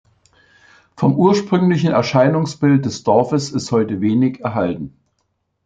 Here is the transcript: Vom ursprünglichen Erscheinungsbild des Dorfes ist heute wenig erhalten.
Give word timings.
Vom 0.95 1.13
ursprünglichen 1.13 1.91
Erscheinungsbild 1.91 2.85
des 2.85 3.03
Dorfes 3.03 3.51
ist 3.51 3.71
heute 3.71 4.01
wenig 4.01 4.39
erhalten. 4.39 4.97